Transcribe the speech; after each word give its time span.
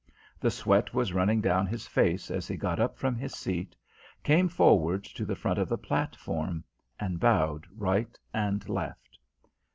The 0.39 0.49
sweat 0.49 0.95
was 0.95 1.13
running 1.13 1.41
down 1.41 1.67
his 1.67 1.85
face 1.85 2.31
as 2.31 2.47
he 2.47 2.57
got 2.57 2.79
up 2.79 2.97
from 2.97 3.13
his 3.13 3.33
seat, 3.35 3.75
came 4.23 4.49
forward 4.49 5.03
to 5.03 5.25
the 5.25 5.35
front 5.35 5.59
of 5.59 5.69
the 5.69 5.77
platform, 5.77 6.63
and 6.99 7.19
bowed 7.19 7.67
right 7.77 8.17
and 8.33 8.67
left. 8.67 9.19